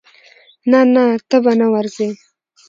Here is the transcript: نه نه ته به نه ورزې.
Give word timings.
نه 0.71 0.79
نه 0.93 1.03
ته 1.29 1.37
به 1.43 1.51
نه 1.59 1.67
ورزې. 1.73 2.09